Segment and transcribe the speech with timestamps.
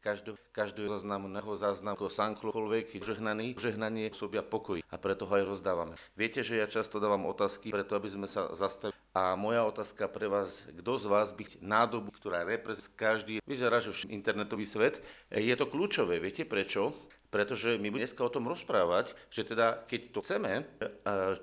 [0.00, 5.94] každého, každého záznamu, záznam ako sanklokoľvek, žehnaný, žehnanie sobia pokoj a preto ho aj rozdávame.
[6.16, 8.96] Viete, že ja často dávam otázky, preto aby sme sa zastavili.
[9.12, 14.06] A moja otázka pre vás, kto z vás by nádobu, ktorá reprezentuje každý, vyzerá, že
[14.06, 16.22] internetový svet, je to kľúčové.
[16.22, 16.94] Viete prečo?
[17.30, 20.62] pretože my budeme dneska o tom rozprávať, že teda keď to chceme, e,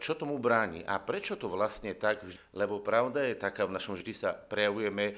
[0.03, 4.11] čo tomu bráni a prečo to vlastne tak, lebo pravda je taká, v našom vždy
[4.11, 5.13] sa prejavujeme e,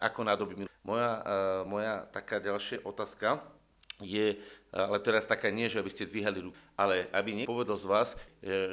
[0.00, 0.64] ako nádoby.
[0.88, 1.22] Moja, e,
[1.68, 3.44] moja taká ďalšia otázka
[4.00, 4.38] je,
[4.72, 8.08] ale teraz taká nie, že aby ste dvíhali ruku, ale aby niekto povedal z vás,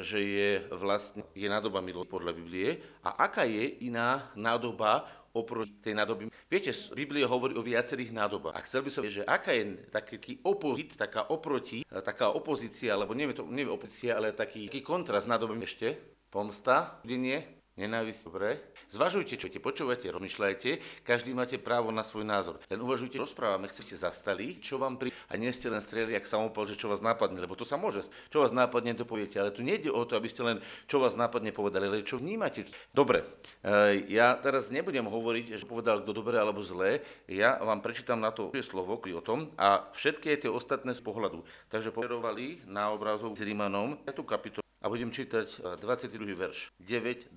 [0.06, 6.00] že je vlastne je nádoba milo podľa Biblie a aká je iná nádoba oproti tej
[6.00, 6.32] nádoby.
[6.48, 8.56] Viete, Biblia hovorí o viacerých nádobách.
[8.56, 13.12] A chcel by som vedieť, že aká je taký opozit, taká oproti, taká opozícia, alebo
[13.12, 16.00] neviem, to, neviem opozícia, ale taký, taký kontrast nádobím ešte.
[16.32, 17.44] Pomsta, nie,
[17.76, 18.60] nenávisť, dobre.
[18.92, 22.60] Zvažujte, čo te počúvate, rozmýšľajte, každý máte právo na svoj názor.
[22.72, 25.12] Len uvažujte, rozprávame, chcete zastali, čo vám pri...
[25.28, 28.08] A nie ste len streli, ak samopal, že čo vás nápadne, lebo to sa môže.
[28.32, 31.20] Čo vás nápadne, to poviete, ale tu nejde o to, aby ste len čo vás
[31.20, 32.64] nápadne povedali, ale čo vnímate.
[32.96, 33.28] Dobre,
[33.62, 38.32] e, ja teraz nebudem hovoriť, že povedal kto dobre alebo zlé, ja vám prečítam na
[38.32, 41.46] to slovo o tom a všetky tie ostatné z pohľadu.
[41.70, 46.38] Takže povedovali na obrazov s Rímanom, tú kapitolu a budem čítať 22.
[46.38, 47.34] verš 9.22.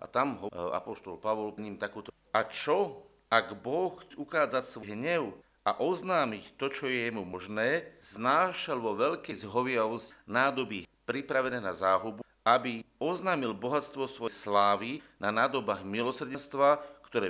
[0.00, 2.08] A tam ho e, apoštol Pavol ním takúto.
[2.32, 5.36] A čo, ak Boh chce ukázať svoj hnev
[5.68, 12.24] a oznámiť to, čo je jemu možné, znášal vo veľkej zhoviavosti nádoby pripravené na záhubu,
[12.48, 17.28] aby oznámil bohatstvo svojej slávy na nádobách milosrdenstva, ktoré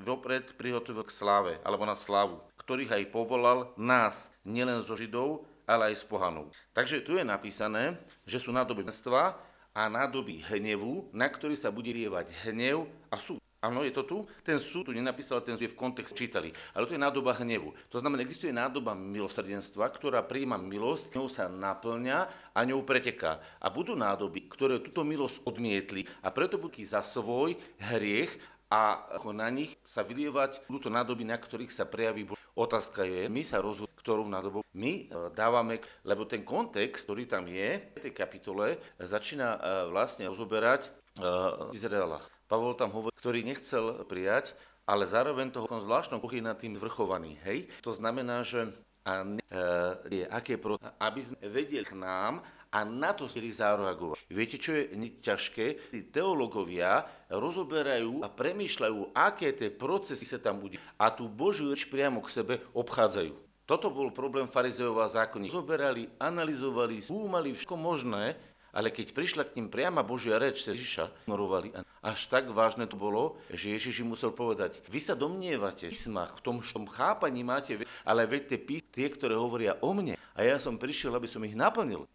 [0.00, 5.94] vopred prihotovil k sláve, alebo na slávu, ktorých aj povolal nás, nielen zo Židov, ale
[5.94, 6.50] aj s pohanou.
[6.74, 7.94] Takže tu je napísané,
[8.26, 9.38] že sú nádoby mstva
[9.70, 13.38] a nádoby hnevu, na ktorý sa bude lievať hnev a súd.
[13.60, 14.18] Áno, je to tu?
[14.40, 16.48] Ten súd tu nenapísal, ten je v kontexte čítali.
[16.72, 17.76] Ale to je nádoba hnevu.
[17.92, 22.18] To znamená, existuje nádoba milosrdenstva, ktorá prijíma milosť, ňou sa naplňa
[22.56, 23.36] a ňou preteká.
[23.60, 27.52] A budú nádoby, ktoré túto milosť odmietli a preto budú za svoj
[27.92, 28.32] hriech
[28.70, 29.02] a
[29.34, 33.94] na nich sa vylievať budú nádoby, na ktorých sa prejaví Otázka je, my sa rozhodneme,
[33.98, 39.48] ktorú nádobu my e, dávame, lebo ten kontext, ktorý tam je v tej kapitole, začína
[39.54, 39.58] e,
[39.88, 40.90] vlastne rozoberať e,
[41.72, 42.18] Izraela.
[42.50, 47.38] Pavol tam hovorí, ktorý nechcel prijať, ale zároveň toho zvláštnom je nad tým zvrchovaný.
[47.46, 47.70] Hej?
[47.86, 49.40] To znamená, že a ne,
[50.10, 54.30] e, aké pro, aby sme vedeli k nám a na to si zareagovať.
[54.30, 55.90] Viete, čo je ťažké?
[55.90, 61.90] Tí teológovia rozoberajú a premýšľajú, aké tie procesy sa tam bude a tú Božiu reč
[61.90, 63.50] priamo k sebe obchádzajú.
[63.70, 65.62] Toto bol problém farizeov a zákonníkov.
[65.62, 68.34] Zoberali, analyzovali, skúmali všetko možné,
[68.72, 71.76] ale keď prišla k ním priama Božia reč, Ježiša ignorovali.
[72.00, 76.34] Až tak vážne to bolo, že Ježiš im musel povedať, vy sa domnievate v písmach,
[76.38, 80.40] v tom, v tom chápaní máte, ale veď tie, tie, ktoré hovoria o mne, a
[80.40, 82.08] ja som prišiel, aby som ich naplnil.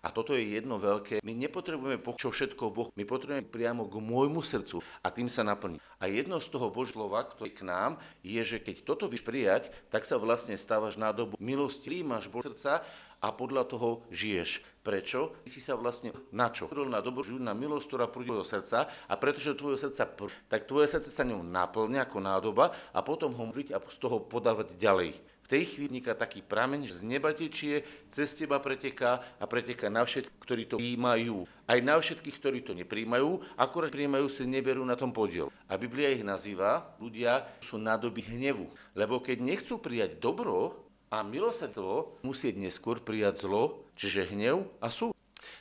[0.00, 1.20] A toto je jedno veľké.
[1.20, 5.44] My nepotrebujeme po čo všetko Boh, my potrebujeme priamo k môjmu srdcu a tým sa
[5.44, 5.76] naplní.
[6.00, 10.08] A jedno z toho Božlova, ktorý k nám, je, že keď toto vyš prijať, tak
[10.08, 12.80] sa vlastne stávaš na dobu milosti, príjmaš Boh srdca
[13.22, 14.66] a podľa toho žiješ.
[14.82, 15.38] Prečo?
[15.46, 16.66] Ty si sa vlastne na čo?
[16.90, 20.66] Na dobu žijú na milosť, ktorá prúdi do srdca a pretože tvojho srdca pr- tak
[20.66, 24.74] tvoje srdce sa ňou naplňa ako nádoba a potom ho žiť a z toho podávať
[24.74, 25.14] ďalej
[25.52, 30.62] tej chvíli taký prameň, z neba tečie, cez teba preteká a preteká na všetkých, ktorí
[30.64, 31.44] to príjmajú.
[31.68, 35.52] Aj na všetkých, ktorí to nepríjmajú, akurát príjmajú, si neberú na tom podiel.
[35.68, 38.64] A Biblia ich nazýva, ľudia sú nádoby hnevu.
[38.96, 45.12] Lebo keď nechcú prijať dobro a milosrdenstvo, musieť neskôr prijať zlo, čiže hnev a súd.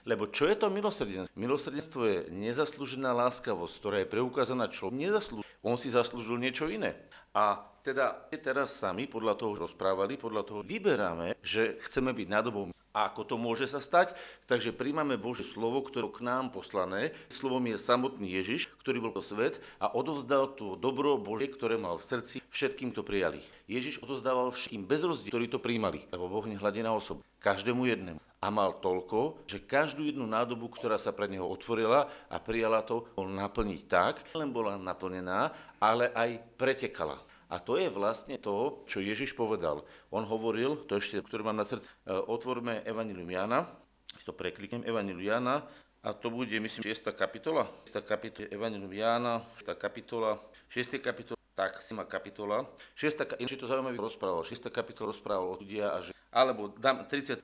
[0.08, 1.36] Lebo čo je to milosrdenstvo?
[1.36, 5.12] Milosrdenstvo je nezaslúžená láskavosť, ktorá je preukázaná človek.
[5.12, 5.46] Nezaslúži.
[5.62, 6.96] On si zaslúžil niečo iné.
[7.36, 12.72] A teda teraz sami podľa toho rozprávali, podľa toho vyberáme, že chceme byť nádobou.
[12.92, 14.12] A ako to môže sa stať?
[14.52, 17.16] Takže príjmame Božie slovo, ktoré k nám poslané.
[17.32, 21.96] Slovom je samotný Ježiš, ktorý bol po svet a odovzdal to dobro Božie, ktoré mal
[21.96, 23.40] v srdci, všetkým to prijali.
[23.72, 27.24] Ježiš odovzdával všetkým bez rozdielu, ktorí to príjmali, lebo Boh nehľadí na osobu.
[27.40, 28.20] Každému jednému.
[28.42, 33.08] A mal toľko, že každú jednu nádobu, ktorá sa pre neho otvorila a prijala to,
[33.14, 37.22] bol naplniť tak, len bola naplnená, ale aj pretekala.
[37.52, 39.84] A to je vlastne to, čo Ježiš povedal.
[40.08, 43.68] On hovoril, to ešte, ktoré mám na srdci, e, otvorme Evangelium Jana,
[44.08, 45.68] si to prekliknem, Evangelium Jana,
[46.02, 47.14] a to bude, myslím, 6.
[47.14, 47.68] kapitola.
[47.92, 48.02] 6.
[48.08, 49.76] kapitola Evangelium Jána, 6.
[49.76, 50.40] kapitola,
[50.72, 50.98] 6.
[50.98, 52.08] kapitola, tak, 7.
[52.08, 52.66] kapitola.
[52.96, 53.38] 6.
[53.38, 54.42] Či to zaujímavé rozprával.
[54.42, 54.72] 6.
[54.74, 56.16] kapitola rozprával o ľudia a že...
[56.32, 57.44] Alebo dám 37,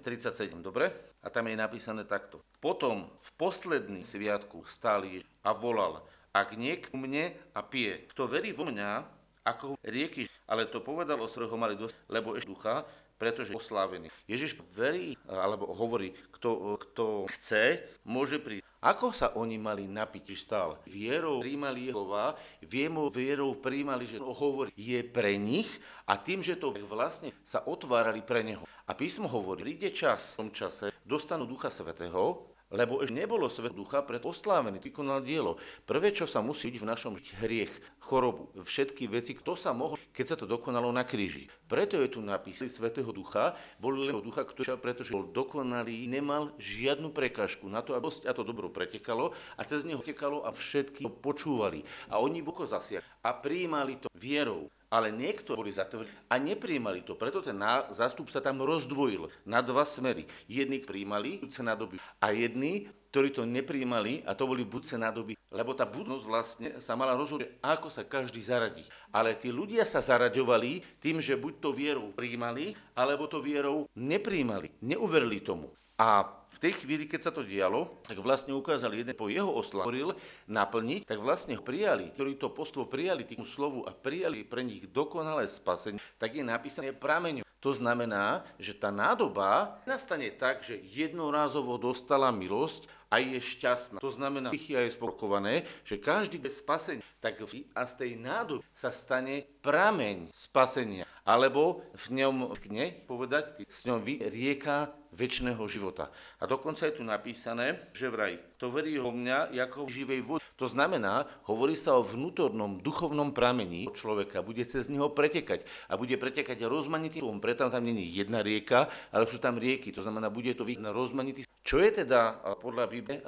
[0.00, 0.88] 37, dobre?
[1.20, 2.40] A tam je napísané takto.
[2.62, 5.04] Potom v posledný sviatku stál
[5.42, 9.04] a volal, ak niekto mne a pije, kto verí vo mňa,
[9.42, 12.86] ako rieky, ale to povedal o ho mali dosť, lebo ešte ducha,
[13.18, 14.10] pretože oslávený.
[14.26, 18.66] Ježiš verí, alebo hovorí, kto, kto chce, môže prísť.
[18.82, 20.74] Ako sa oni mali napiť stále?
[20.90, 22.34] Vierou príjmali Jehova,
[22.66, 25.70] vierou príjmali, že to hovorí, je pre nich
[26.02, 28.66] a tým, že to vlastne sa otvárali pre neho.
[28.82, 33.76] A písmo hovorí, príde čas, v tom čase dostanú Ducha Svetého, lebo ešte nebolo svet
[33.76, 35.60] ducha pred oslávený, vykonal dielo.
[35.84, 37.14] Prvé, čo sa musí byť v našom
[37.44, 41.52] hriech, chorobu, všetky veci, kto sa mohol, keď sa to dokonalo na kríži.
[41.68, 47.12] Preto je tu napísaný Svetého Ducha, bol len ducha, ktorý pretože bol dokonalý, nemal žiadnu
[47.12, 51.12] prekážku na to, aby a to dobro pretekalo a cez neho tekalo a všetky to
[51.12, 51.84] počúvali.
[52.08, 57.16] A oni boko zasiahli a prijímali to vierou ale niektorí boli zatvorení a nepríjmali to.
[57.16, 57.56] Preto ten
[57.88, 60.28] zástup sa tam rozdvojil na dva smery.
[60.44, 65.36] Jedni príjmali budúce nádoby a jedni, ktorí to nepríjmali a to boli budúce nádoby.
[65.52, 68.88] Lebo tá budnosť vlastne sa mala rozhodnúť, ako sa každý zaradí.
[69.12, 74.72] Ale tí ľudia sa zaraďovali tým, že buď to vierou príjmali, alebo to vierou nepríjmali,
[74.80, 75.68] neuverili tomu.
[76.00, 80.16] A v tej chvíli, keď sa to dialo, tak vlastne ukázali jeden po jeho oslavil
[80.48, 84.88] naplniť, tak vlastne ho prijali, ktorí to postvo prijali tým slovu a prijali pre nich
[84.88, 87.44] dokonalé spasenie, tak je napísané prameňu.
[87.62, 94.00] To znamená, že tá nádoba nastane tak, že jednorázovo dostala milosť a je šťastná.
[94.00, 98.88] To znamená, že je spokované, že každý bez spasenia, tak a z tej nádoby sa
[98.88, 101.04] stane prameň spasenia.
[101.28, 106.08] Alebo v ňom, ne, povedať, s ňom rieka väčšného života.
[106.40, 110.40] A dokonca je tu napísané, že vraj, to verí ho mňa ako živej vody.
[110.56, 116.16] To znamená, hovorí sa o vnútornom duchovnom pramení človeka, bude cez neho pretekať a bude
[116.16, 120.64] pretekať rozmanitým, preto tam není jedna rieka, ale sú tam rieky, to znamená, bude to
[120.80, 121.44] na rozmanitý.
[121.62, 123.20] Čo je teda podľa Bible,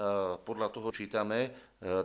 [0.42, 1.52] podľa toho čítame,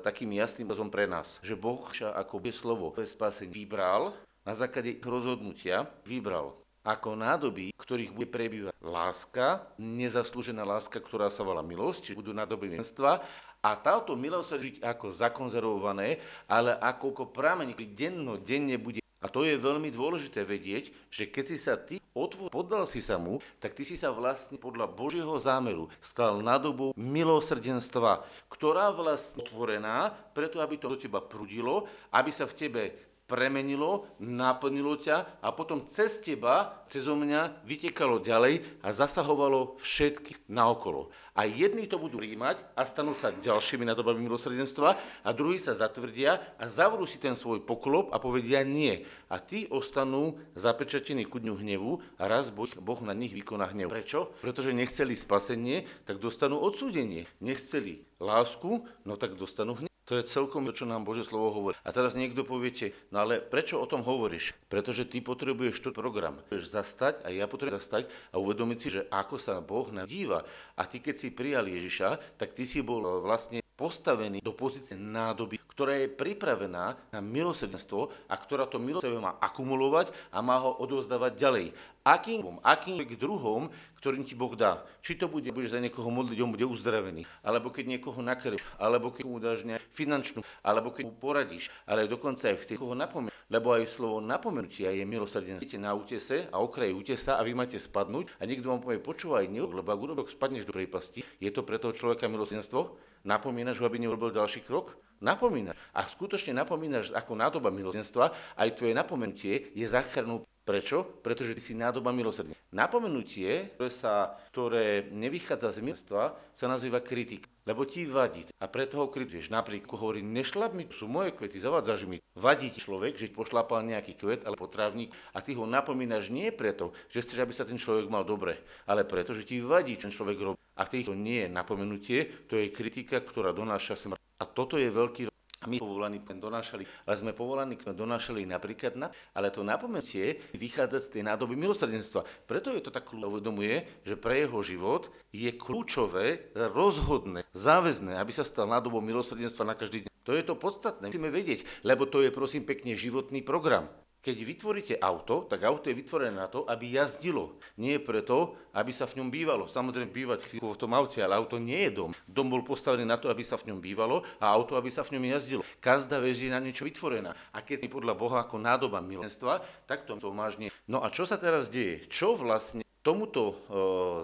[0.03, 4.11] takým jasným obrazom pre nás, že Boh ako bez slovo, bez spásenie vybral
[4.43, 11.59] na základe rozhodnutia vybral ako nádoby, ktorých bude prebývať láska, nezaslúžená láska, ktorá sa volá
[11.59, 13.23] milosť, čiže budú nádoby milenstva
[13.59, 19.03] a táto milosť sa žiť ako zakonzervované, ale ako prameň, denno, denne bude.
[19.19, 23.19] A to je veľmi dôležité vedieť, že keď si sa ty otvor, poddal si sa
[23.19, 30.15] mu, tak ty si sa vlastne podľa Božieho zámeru stal nadobou milosrdenstva, ktorá vlastne otvorená,
[30.31, 31.83] preto aby to do teba prudilo,
[32.15, 32.83] aby sa v tebe
[33.29, 41.13] premenilo, naplnilo ťa a potom cez teba, cez mňa vytekalo ďalej a zasahovalo všetky naokolo.
[41.37, 46.41] A jedni to budú príjmať a stanú sa ďalšími nadobami milosrdenstva a druhí sa zatvrdia
[46.57, 49.05] a zavrú si ten svoj poklop a povedia nie.
[49.29, 53.93] A tí ostanú zapečatení ku dňu hnevu a raz Boh, boh na nich vykoná hnev.
[53.93, 54.33] Prečo?
[54.41, 57.29] Pretože nechceli spasenie, tak dostanú odsúdenie.
[57.39, 59.88] Nechceli lásku, no tak dostanú hnev.
[60.09, 61.77] To je celkom čo nám Bože slovo hovorí.
[61.85, 64.57] A teraz niekto poviete, no ale prečo o tom hovoríš?
[64.65, 66.41] Pretože ty potrebuješ to program.
[66.41, 68.03] Potrebuješ zastať a ja potrebujem zastať
[68.33, 70.50] a uvedomiť si, že ako sa Boh na díva.
[70.73, 75.55] A ty, keď si prijal Ježiša, tak ty si bol vlastne postavený do pozície nádoby,
[75.71, 81.39] ktorá je pripravená na milosrdenstvo a ktorá to milosrdenstvo má akumulovať a má ho odovzdávať
[81.39, 81.67] ďalej.
[82.03, 84.83] Akým, akým druhom, ktorým ti Boh dá.
[85.03, 89.11] Či to bude, budeš za niekoho modliť, on bude uzdravený, alebo keď niekoho nakrv, alebo
[89.11, 92.95] keď mu dáš nejakú finančnú, alebo keď mu poradíš, ale dokonca aj v tých, koho
[92.95, 93.31] napomenú.
[93.51, 95.63] Lebo aj slovo napomenutia je milosrdenstvo.
[95.63, 99.48] Idete na útese a okraj útesa a vy máte spadnúť a niekto vám povie, počúvaj,
[99.51, 103.09] lebo ak urobok spadneš do prejpasti, je to pre toho človeka milosrdenstvo?
[103.23, 105.09] Napomínaš ho, aby neurobil ďalší krok?
[105.19, 105.75] Napomínaš.
[105.91, 111.01] A skutočne napomínaš ako nádoba milosrdenstva, aj tvoje napomenutie je záchranou Prečo?
[111.01, 112.53] Pretože ty si nádoba milosrdne.
[112.69, 118.45] Napomenutie, ktoré, sa, ktoré nevychádza z milstva, sa nazýva kritik, lebo ti vadí.
[118.61, 119.49] A preto ho krituješ.
[119.49, 122.21] Napríklad hovorí, nešlap mi, sú moje kvety, zavádzaš mi.
[122.38, 126.93] Vadí ti človek, že pošlapal nejaký kvet alebo trávnik a ty ho napomínaš nie preto,
[127.09, 130.13] že chceš, aby sa ten človek mal dobre, ale preto, že ti vadí, čo ten
[130.13, 130.61] človek robí.
[130.77, 134.28] A v týchto nie je napomenutie, to je kritika, ktorá donáša smrť.
[134.39, 135.27] A toto je veľký
[135.67, 141.19] my povolaní donášali, ale sme povolaní sme donášali napríklad na, ale to napomenutie vychádza z
[141.19, 142.24] tej nádoby milosrdenstva.
[142.48, 148.48] Preto je to tak uvedomuje, že pre jeho život je kľúčové, rozhodné, záväzné, aby sa
[148.48, 150.12] stal nádobou milosrdenstva na každý deň.
[150.24, 151.12] To je to podstatné.
[151.12, 153.91] Musíme vedieť, lebo to je prosím pekne životný program.
[154.19, 157.55] Keď vytvoríte auto, tak auto je vytvorené na to, aby jazdilo.
[157.79, 159.71] Nie preto, aby sa v ňom bývalo.
[159.71, 162.11] Samozrejme bývať chvíľu v tom aute, ale auto nie je dom.
[162.27, 165.15] Dom bol postavený na to, aby sa v ňom bývalo a auto, aby sa v
[165.15, 165.63] ňom jazdilo.
[165.79, 167.31] Každá vec je na niečo vytvorená.
[167.55, 170.67] A keď je podľa Boha ako nádoba milenstva, tak to, to máš nie.
[170.83, 172.03] No a čo sa teraz deje?
[172.11, 173.56] Čo vlastne tomuto e,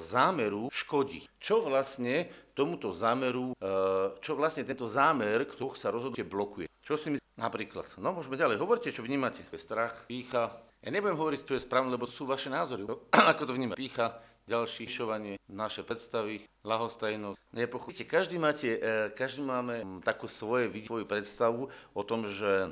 [0.01, 1.25] zámeru škodí?
[1.39, 3.71] Čo vlastne tomuto zámeru, e,
[4.19, 6.67] čo vlastne tento zámer, kto sa rozhodne blokuje?
[6.85, 7.97] Čo si my napríklad?
[7.97, 8.61] No, môžeme ďalej.
[8.61, 9.41] Hovorte, čo vnímate.
[9.57, 10.53] Strach, pícha.
[10.85, 12.85] Ja nebudem hovoriť, čo je správne, lebo sú vaše názory.
[13.33, 13.81] Ako to vnímate?
[13.81, 18.05] Pícha, ďalší šovanie, naše predstavy, lahostajnosť, nepochopíte.
[18.05, 22.69] Každý, máte, e, každý máme takú svoje, svoju predstavu o tom, že,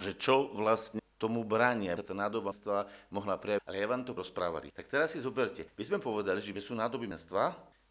[0.00, 3.62] že čo vlastne tomu bránia, tá nádobanstva mohla prejaviť.
[3.62, 4.74] Ale ja vám to rozprávali.
[4.74, 5.70] Tak teraz si zoberte.
[5.78, 7.06] My sme povedali, že sú nádoby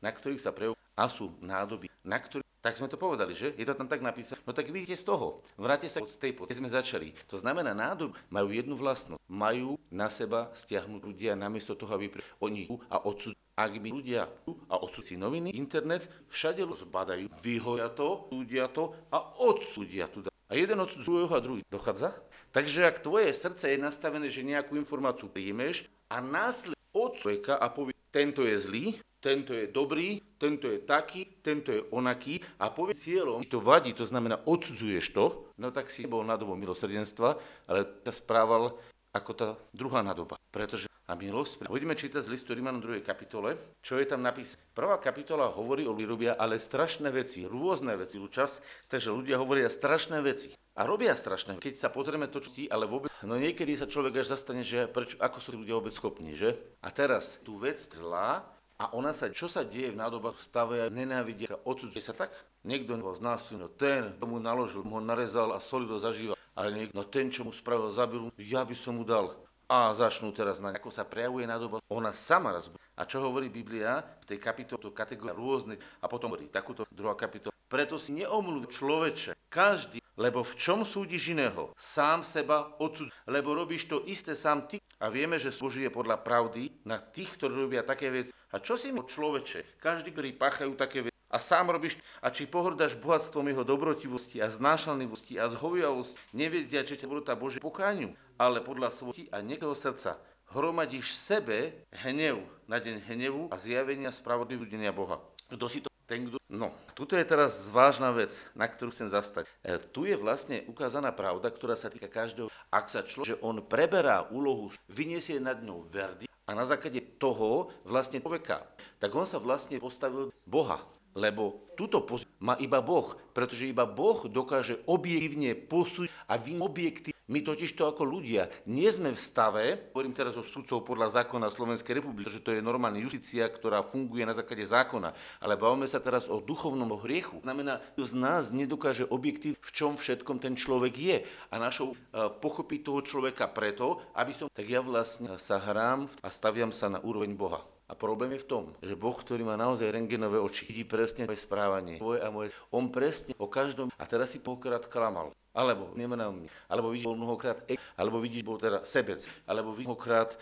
[0.04, 3.58] na ktorých sa prejavujú a sú nádoby, na ktorých tak sme to povedali, že?
[3.58, 4.38] Je to tam tak napísané.
[4.46, 5.42] No tak vidíte z toho.
[5.58, 7.10] Vráte sa od tej pod, sme začali.
[7.26, 9.18] To znamená, nádob majú jednu vlastnosť.
[9.26, 12.22] Majú na seba stiahnuť ľudia namiesto toho, aby pre...
[12.38, 14.26] oni a odsud ak by ľudia
[14.72, 20.26] a odsudci noviny, internet, všade zbadajú, vyhoria to, súdia to a odsúdia tu.
[20.26, 21.62] A jeden odsud druhého a druhý.
[21.70, 22.16] Dochádza?
[22.52, 27.72] Takže ak tvoje srdce je nastavené, že nejakú informáciu príjmeš a následne od človeka a
[27.72, 28.86] povie, tento je zlý,
[29.24, 34.04] tento je dobrý, tento je taký, tento je onaký a povie cieľom, to vadí, to
[34.04, 37.40] znamená odsudzuješ to, no tak si bol na dobu milosrdenstva,
[37.72, 38.76] ale sa správal
[39.16, 40.36] ako tá druhá nadoba.
[40.52, 43.04] Pretože a milosť, budeme čítať z listu Rímanom 2.
[43.04, 44.64] kapitole, čo je tam napísané.
[44.72, 50.24] Prvá kapitola hovorí o robia ale strašné veci, rôzne veci, čas, takže ľudia hovoria strašné
[50.24, 50.56] veci.
[50.82, 54.26] A robia strašné, keď sa pozrieme to, čo ti, ale vôbec, no niekedy sa človek
[54.26, 56.58] až zastane, že prečo, ako sú ľudia vôbec schopní, že?
[56.82, 58.42] A teraz, tú vec zlá,
[58.82, 62.34] a ona sa, čo sa deje v nádobách, stavia, nenávidia, odsudzuje sa tak?
[62.66, 66.34] Niekto ho znásilnil, no ten, mu naložil, ho narezal a solido zažíval.
[66.58, 69.38] Ale niekto, no ten, čo mu spravil, zabil, ja by som mu dal.
[69.70, 72.74] A začnú teraz na ako sa prejavuje nádoba, ona sama raz.
[73.02, 77.50] A čo hovorí Biblia v tej kapitole, kategória rôzne, a potom hovorí takúto druhá kapitola.
[77.66, 81.74] Preto si neomluv človeče, každý, lebo v čom súdiš iného?
[81.74, 84.78] Sám seba odsud, lebo robíš to isté sám ty.
[85.02, 88.94] A vieme, že slúži podľa pravdy na tých, ktorí robia také veci a čo si
[88.94, 93.64] mu človeče, každý, ktorý páchajú také veci, a sám robíš, a či pohrdáš bohatstvom jeho
[93.64, 99.40] dobrotivosti a znášanlivosti a zhoviavosti, nevedia, že ťa tá Bože pokáňu, ale podľa svojho a
[99.40, 100.20] niekého srdca
[100.52, 105.20] hromadíš sebe hnev na deň hnevu a zjavenia spravodlivého Boha.
[105.52, 106.44] Kto si to ten, kto...
[106.52, 109.48] No, tuto je teraz vážna vec, na ktorú chcem zastať.
[109.64, 112.52] E, tu je vlastne ukázaná pravda, ktorá sa týka každého.
[112.68, 117.72] Ak sa človek, že on preberá úlohu, vyniesie nad ňou verdy, a na základe toho
[117.88, 118.68] vlastne človeka,
[119.00, 120.84] tak on sa vlastne postavil Boha.
[121.12, 127.12] Lebo túto pozíciu má iba Boh, pretože iba Boh dokáže objektívne posúť a vy objekty.
[127.32, 129.64] My totiž to ako ľudia nie sme v stave,
[129.96, 134.28] hovorím teraz o sudcov podľa zákona Slovenskej republiky, pretože to je normálna justícia, ktorá funguje
[134.28, 137.40] na základe zákona, ale bavíme sa teraz o duchovnom hriechu.
[137.40, 141.18] Znamená, kto z nás nedokáže objektív, v čom všetkom ten človek je.
[141.48, 146.28] A našou uh, pochopiť toho človeka preto, aby som, tak ja vlastne sa hrám a
[146.28, 147.64] staviam sa na úroveň Boha.
[147.92, 151.44] A problém je v tom, že Boh, ktorý má naozaj rengenové oči, vidí presne moje
[151.44, 152.56] správanie, tvoje a moje.
[152.72, 155.36] On presne o každom, a teraz si pokrát klamal.
[155.52, 157.68] Alebo nemravný, alebo vidíš, bol mnohokrát,
[158.00, 160.38] alebo vidíš, bol teda sebec, alebo vidíš mnohokrát e,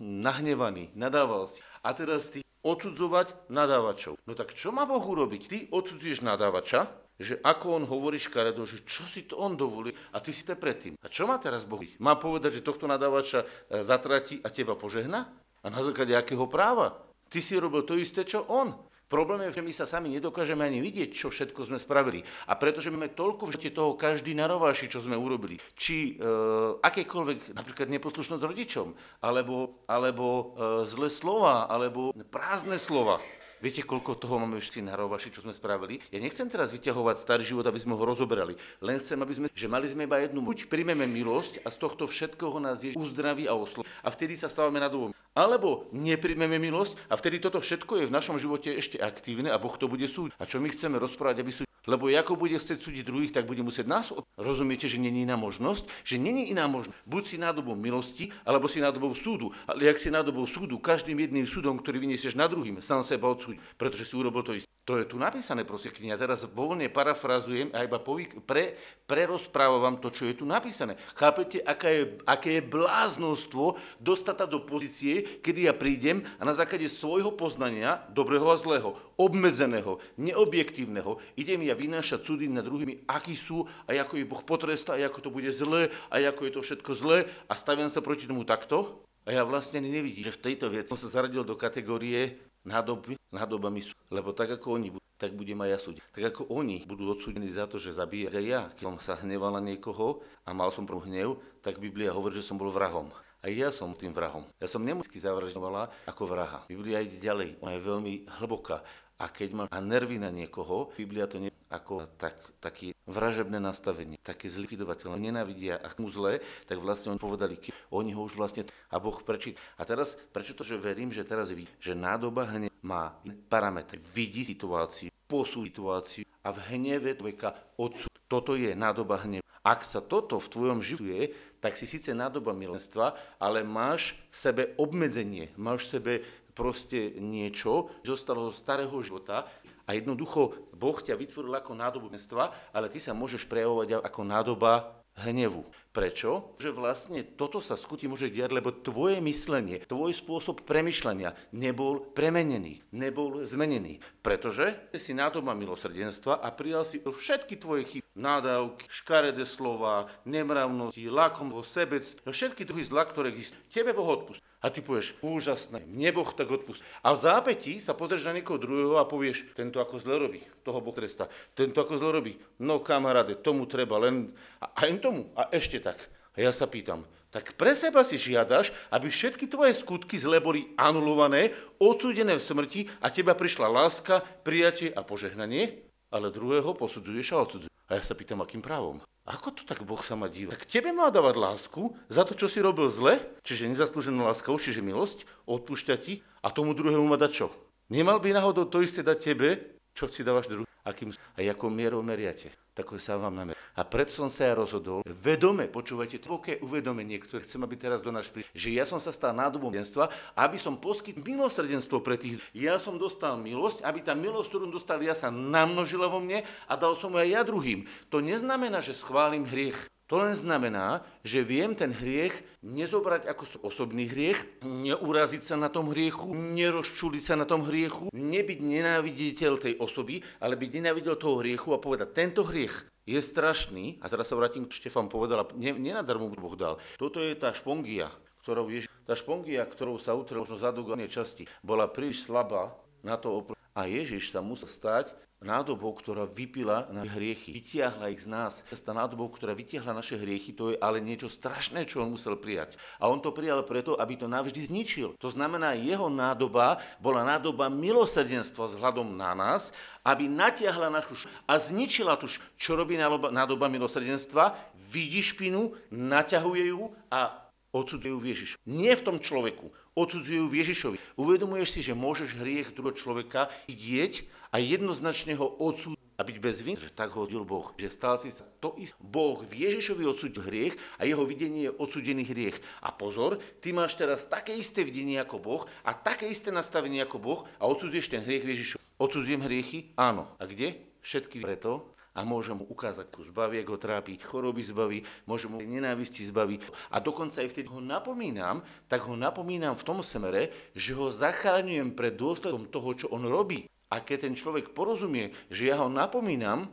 [0.00, 1.60] nahnevaný, nadával si.
[1.84, 4.16] A teraz ty odsudzovať nadávačov.
[4.24, 5.42] No tak čo má Boh urobiť?
[5.44, 6.88] Ty odsudzuješ nadávača,
[7.20, 10.56] že ako on hovorí škaredo, že čo si to on dovolí a ty si to
[10.56, 10.96] predtým.
[11.04, 11.84] A čo má teraz Boh?
[12.00, 15.28] Má povedať, že tohto nadávača e, zatratí a teba požehna?
[15.62, 16.98] A na základe akého práva?
[17.30, 18.74] Ty si robil to isté, čo on.
[19.06, 22.24] Problém je, že my sa sami nedokážeme ani vidieť, čo všetko sme spravili.
[22.48, 25.60] A pretože máme toľko v toho každý narováši, čo sme urobili.
[25.76, 26.32] Či e,
[26.80, 30.44] akékoľvek, napríklad neposlušnosť rodičom, alebo, alebo e,
[30.88, 33.20] zlé slova, alebo prázdne slova.
[33.62, 36.02] Viete, koľko toho máme všetci na rovaši, čo sme spravili?
[36.10, 38.58] Ja nechcem teraz vyťahovať starý život, aby sme ho rozoberali.
[38.82, 40.42] Len chcem, aby sme, že mali sme iba jednu.
[40.42, 43.86] Buď príjmeme milosť a z tohto všetkoho nás je uzdraví a oslo.
[44.02, 45.14] A vtedy sa stávame na dôm.
[45.32, 49.72] Alebo nepríjmeme milosť a vtedy toto všetko je v našom živote ešte aktívne a Boh
[49.72, 50.36] to bude súdiť.
[50.36, 51.68] A čo my chceme rozprávať, aby súd...
[51.82, 54.14] Lebo ako bude chcieť súdiť druhých, tak bude musieť nás.
[54.38, 55.90] Rozumiete, že není iná možnosť?
[56.06, 56.94] Že není iná možnosť.
[57.08, 59.50] Buď si nádobou milosti, alebo si nádobou súdu.
[59.66, 63.58] Ale ak si nádobou súdu, každým jedným súdom, ktorý vyniesieš na druhým, sám seba odsúdi,
[63.74, 64.71] pretože si urobil to isté.
[64.82, 66.18] To je tu napísané, prosím, kniha.
[66.18, 68.74] Teraz voľne parafrazujem a iba povík, pre,
[69.06, 70.98] prerozprávam to, čo je tu napísané.
[71.14, 76.90] Chápete, aká je, aké je bláznostvo dostať do pozície, kedy ja prídem a na základe
[76.90, 83.62] svojho poznania, dobrého a zlého, obmedzeného, neobjektívneho, idem ja vynášať súdy nad druhými, akí sú
[83.86, 86.90] a ako ich Boh potrestá, a ako to bude zlé a ako je to všetko
[86.98, 89.06] zlé a staviam sa proti tomu takto.
[89.22, 93.82] A ja vlastne nevidím, že v tejto veci som sa zaradil do kategórie nádoby, nádobami
[93.82, 93.94] sú.
[94.10, 96.02] Lebo tak ako oni budú, tak budem aj ja súdiť.
[96.14, 98.62] Tak ako oni budú odsúdení za to, že zabíja aj ja.
[98.74, 102.46] Keď som sa hneval na niekoho a mal som pro hnev, tak Biblia hovorí, že
[102.46, 103.10] som bol vrahom.
[103.42, 104.46] A ja som tým vrahom.
[104.62, 106.62] Ja som nemusky zavraždovala ako vraha.
[106.70, 108.86] Biblia ide ďalej, ona je veľmi hlboká.
[109.22, 114.18] A keď máš a nervy na niekoho, Biblia to nie ako tak, taký vražebné nastavenie,
[114.18, 117.54] také zlikvidovateľné, nenávidia a mu zle, tak vlastne oni povedali,
[117.94, 119.56] oni ho už vlastne a Boh prečít.
[119.78, 123.14] A teraz, prečo to, že verím, že teraz vidí, že nádoba hnev má
[123.46, 128.10] parametre, vidí situáciu, posúdi situáciu a v hneve človeka odsú.
[128.26, 129.46] Toto je nádoba hnevu.
[129.62, 131.30] Ak sa toto v tvojom živote
[131.62, 136.12] tak si síce nádoba milenstva, ale máš v sebe obmedzenie, máš v sebe
[136.52, 139.48] proste niečo, zostalo zo starého života
[139.88, 145.02] a jednoducho Boh ťa vytvoril ako nádobu milenstva, ale ty sa môžeš prejavovať ako nádoba
[145.20, 145.66] hnevu.
[145.92, 146.56] Prečo?
[146.56, 152.80] Že vlastne toto sa skuti môže diať, lebo tvoje myslenie, tvoj spôsob premyšľania nebol premenený,
[152.96, 154.00] nebol zmenený.
[154.24, 161.60] Pretože si nádoba milosrdenstva a prijal si všetky tvoje chyby, nádavky, škaredé slova, nemravnosti, lakomstvo,
[161.60, 163.60] sebec, všetky druhy zla, ktoré existujú.
[163.68, 164.40] Tebe Boh odpust.
[164.62, 166.86] A ty povieš, úžasné, mne Boh tak odpust.
[167.02, 170.78] A v zápätí sa podrieš na niekoho druhého a povieš, tento ako zle robí, toho
[170.78, 171.26] Boh tresta.
[171.58, 174.30] Tento ako zle robí, no kamaráde, tomu treba len,
[174.62, 175.98] a aj tomu, a ešte tak.
[176.32, 180.68] A ja sa pýtam, tak pre seba si žiadaš, aby všetky tvoje skutky zle boli
[180.76, 185.80] anulované, odsúdené v smrti a teba prišla láska, prijatie a požehnanie,
[186.12, 187.72] ale druhého posudzuješ a odsudzuješ.
[187.88, 189.00] A ja sa pýtam, akým právom?
[189.24, 190.52] Ako to tak Boh sa má díva?
[190.52, 194.84] Tak tebe má dávať lásku za to, čo si robil zle, čiže nezaslúženú láskou, čiže
[194.84, 197.46] milosť, odpúšťať ti a tomu druhému má dať čo?
[197.88, 200.66] Nemal by náhodou to isté dať tebe, čo si dávaš druhý?
[200.82, 203.54] Akým, a ako mierou meriate, tak sa vám namer.
[203.76, 208.08] A preto som sa ja rozhodol, vedome, počúvajte, hlboké uvedomenie, ktoré chcem, aby teraz do
[208.08, 212.40] nás prišli, že ja som sa stal nádobom denstva, aby som poskytl milosrdenstvo pre tých.
[212.56, 216.72] Ja som dostal milosť, aby tá milosť, ktorú dostal ja, sa namnožila vo mne a
[216.76, 217.84] dal som ju aj ja druhým.
[218.08, 219.92] To neznamená, že schválim hriech.
[220.12, 225.88] To len znamená, že viem ten hriech nezobrať ako osobný hriech, neuraziť sa na tom
[225.88, 231.72] hriechu, nerozčuliť sa na tom hriechu, nebyť nenáviditeľ tej osoby, ale byť nenáviditeľ toho hriechu
[231.72, 232.61] a povedať, tento hriech
[233.02, 236.78] je strašný, a teraz sa vrátim, Štefan povedal, ne, nenadarmo Boh dal.
[236.98, 238.10] Toto je tá špongia,
[238.42, 243.42] ktorou Ježiš, tá špongia, ktorou sa utrel možno zadúganie časti, bola príliš slabá na to
[243.42, 248.62] opr- a Ježiš sa musel stať nádobou, ktorá vypila na hriechy, vytiahla ich z nás.
[248.86, 252.78] Tá nádobou, ktorá vytiahla naše hriechy, to je ale niečo strašné, čo on musel prijať.
[253.02, 255.18] A on to prijal preto, aby to navždy zničil.
[255.18, 259.74] To znamená, jeho nádoba bola nádoba milosrdenstva vzhľadom na nás,
[260.06, 262.94] aby natiahla našu š- a zničila tu, čo robí
[263.34, 268.56] nádoba milosrdenstva, vidí špinu, naťahuje ju a odsudzujú v Ježišu.
[268.68, 270.96] Nie v tom človeku, odsudzujú Ježišovi.
[271.20, 276.60] Uvedomuješ si, že môžeš hriech druhého človeka vidieť a jednoznačne ho odsúdiť a byť bez
[276.62, 278.94] viny, že tak hodil Boh, že stal si sa to isté.
[279.00, 282.56] Boh v Ježišovi odsúdil hriech a jeho videnie je odsúdený hriech.
[282.84, 287.16] A pozor, ty máš teraz také isté videnie ako Boh a také isté nastavenie ako
[287.18, 288.76] Boh a odsudzuješ ten hriech v Ježišu.
[289.00, 289.90] Odsudzujem hriechy?
[289.98, 290.30] Áno.
[290.38, 290.78] A kde?
[291.02, 295.60] Všetky preto, a môže mu ukázať, ku zbaví, ako ho trápi, choroby zbaví, môže mu
[295.60, 296.60] nenávisti zbaví.
[296.92, 301.96] A dokonca aj vtedy ho napomínam, tak ho napomínam v tom smere, že ho zachráňujem
[301.96, 303.64] pred dôsledkom toho, čo on robí.
[303.92, 306.68] A keď ten človek porozumie, že ja ho napomínam,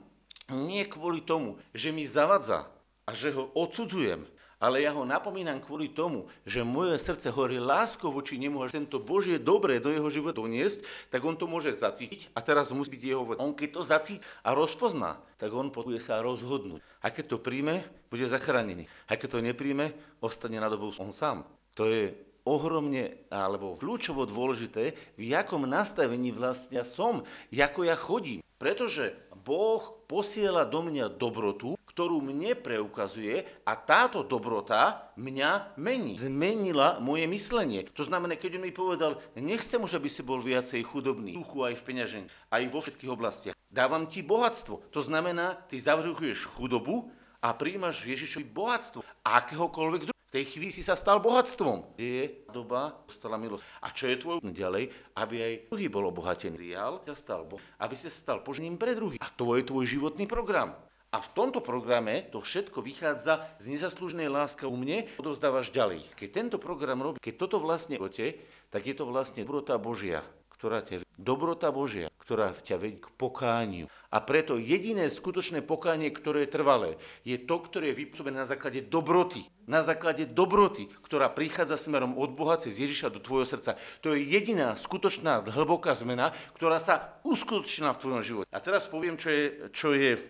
[0.51, 2.71] nie kvôli tomu, že mi zavadza
[3.07, 4.23] a že ho odsudzujem,
[4.59, 8.99] ale ja ho napomínam kvôli tomu, že moje srdce horí láskou voči nemu a tento
[8.99, 13.01] Božie dobré do jeho života doniesť, tak on to môže zacítiť a teraz musí byť
[13.01, 16.83] jeho On keď to zacíti a rozpozná, tak on potrebuje sa rozhodnúť.
[16.99, 18.85] A keď to príjme, bude zachránený.
[19.07, 21.47] A keď to nepríjme, ostane na dobu on sám.
[21.79, 22.11] To je
[22.43, 28.43] ohromne alebo kľúčovo dôležité, v jakom nastavení vlastne som, ako ja chodím.
[28.59, 29.15] Pretože
[29.47, 36.15] Boh posiela do mňa dobrotu, ktorú mne preukazuje a táto dobrota mňa mení.
[36.15, 37.91] Zmenila moje myslenie.
[37.91, 41.67] To znamená, keď on mi povedal, nechcem už, aby si bol viacej chudobný, v duchu
[41.67, 43.55] aj v peňažení, aj vo všetkých oblastiach.
[43.67, 44.95] Dávam ti bohatstvo.
[44.95, 47.11] To znamená, ty zavrchuješ chudobu
[47.43, 49.03] a príjmaš Ježišovi bohatstvo.
[49.27, 50.15] Akéhokoľvek druhu.
[50.31, 51.99] V tej chvíli si sa stal bohatstvom.
[51.99, 53.65] Je doba, stala milosť.
[53.83, 54.87] A čo je tvoj ďalej?
[55.19, 56.55] Aby aj druhý bol obohatený.
[56.55, 59.19] Rial sa stal boh, aby sa stal požením pre druhý.
[59.19, 60.79] A to je tvoj životný program.
[61.09, 66.05] A v tomto programe to všetko vychádza z nezaslúžnej láska u mne, odovzdávaš ďalej.
[66.13, 68.37] Keď tento program robí, keď toto vlastne ote,
[68.69, 70.21] tak je to vlastne dobrota Božia,
[70.53, 73.89] ktorá ťa dobrota Božia, ktorá ťa vedie k pokániu.
[74.13, 76.89] A preto jediné skutočné pokánie, ktoré je trvalé,
[77.25, 79.49] je to, ktoré je vypôsobené na základe dobroty.
[79.65, 83.81] Na základe dobroty, ktorá prichádza smerom od Boha cez Ježiša do tvojho srdca.
[84.05, 88.49] To je jediná skutočná hlboká zmena, ktorá sa uskutočnila v tvojom živote.
[88.53, 90.21] A teraz poviem, čo je, čo je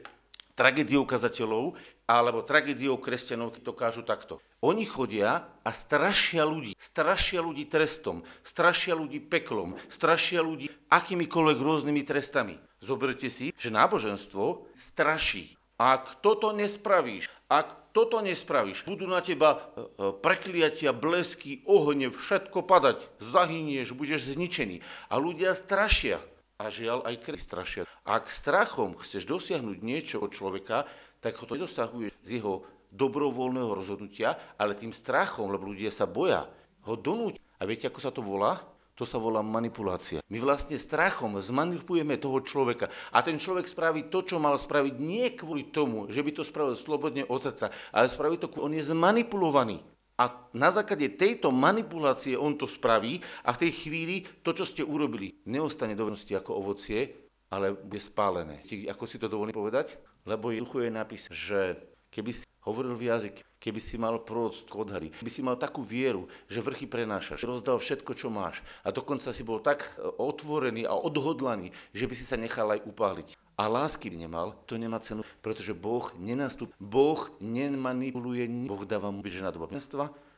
[0.59, 4.43] tragédiou kazateľov alebo tragédiou kresťanov, keď to kážu takto.
[4.59, 6.75] Oni chodia a strašia ľudí.
[6.75, 12.59] Strašia ľudí trestom, strašia ľudí peklom, strašia ľudí akýmikoľvek rôznymi trestami.
[12.83, 15.55] Zoberte si, že náboženstvo straší.
[15.79, 19.63] Ak toto nespravíš, ak toto nespravíš, budú na teba e, e,
[20.11, 24.83] prekliatia, blesky, ohne, všetko padať, zahynieš, budeš zničený.
[25.07, 26.19] A ľudia strašia.
[26.59, 27.87] A žiaľ, aj kry strašia.
[28.03, 30.83] Ak strachom chceš dosiahnuť niečo od človeka,
[31.23, 36.51] tak ho to nedosahuje z jeho dobrovoľného rozhodnutia, ale tým strachom, lebo ľudia sa boja,
[36.83, 37.39] ho donúť.
[37.59, 38.59] A viete, ako sa to volá?
[38.99, 40.19] To sa volá manipulácia.
[40.27, 45.31] My vlastne strachom zmanipulujeme toho človeka a ten človek spraví to, čo mal spraviť nie
[45.39, 49.79] kvôli tomu, že by to spravil slobodne od srdca, ale spraví to, on je zmanipulovaný.
[50.19, 54.83] A na základe tejto manipulácie on to spraví a v tej chvíli to, čo ste
[54.83, 58.59] urobili, neostane do ako ovocie, ale bude spálené.
[58.91, 59.95] Ako si to dovolím povedať?
[60.27, 61.79] Lebo je je napis, že
[62.11, 66.27] keby si hovoril v jazyk, keby si mal proroctvo odhady, keby si mal takú vieru,
[66.51, 70.93] že vrchy prenášaš, rozdal všetko, čo máš a dokonca si bol tak e, otvorený a
[70.93, 73.39] odhodlaný, že by si sa nechal aj upáliť.
[73.59, 79.19] A lásky by nemal, to nemá cenu, pretože Boh nenastup, Boh nemanipuluje, Boh dáva mu
[79.19, 79.67] byť na doba